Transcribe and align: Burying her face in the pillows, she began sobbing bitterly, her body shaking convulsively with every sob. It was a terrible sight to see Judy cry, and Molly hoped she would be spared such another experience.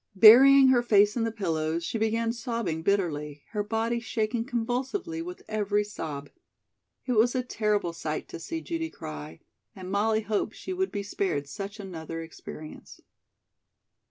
Burying 0.15 0.69
her 0.69 0.81
face 0.81 1.15
in 1.15 1.25
the 1.25 1.31
pillows, 1.31 1.83
she 1.83 1.99
began 1.99 2.33
sobbing 2.33 2.81
bitterly, 2.81 3.43
her 3.51 3.61
body 3.63 3.99
shaking 3.99 4.43
convulsively 4.43 5.21
with 5.21 5.43
every 5.47 5.83
sob. 5.83 6.31
It 7.05 7.11
was 7.11 7.35
a 7.35 7.43
terrible 7.43 7.93
sight 7.93 8.27
to 8.29 8.39
see 8.39 8.61
Judy 8.61 8.89
cry, 8.89 9.41
and 9.75 9.91
Molly 9.91 10.21
hoped 10.21 10.55
she 10.55 10.73
would 10.73 10.91
be 10.91 11.03
spared 11.03 11.47
such 11.47 11.79
another 11.79 12.19
experience. 12.19 13.01